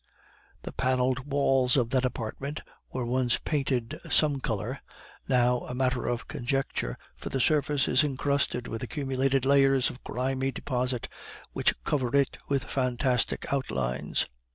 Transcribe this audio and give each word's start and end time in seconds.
The 0.63 0.71
paneled 0.71 1.27
walls 1.31 1.77
of 1.77 1.91
that 1.91 2.05
apartment 2.05 2.61
were 2.91 3.05
once 3.05 3.37
painted 3.37 3.99
some 4.09 4.39
color, 4.39 4.79
now 5.27 5.59
a 5.67 5.75
matter 5.75 6.07
of 6.07 6.27
conjecture, 6.27 6.97
for 7.15 7.29
the 7.29 7.39
surface 7.39 7.87
is 7.87 8.03
incrusted 8.03 8.67
with 8.67 8.81
accumulated 8.81 9.45
layers 9.45 9.91
of 9.91 10.03
grimy 10.03 10.49
deposit, 10.51 11.07
which 11.53 11.75
cover 11.83 12.15
it 12.17 12.39
with 12.47 12.63
fantastic 12.63 13.53
outlines. 13.53 14.25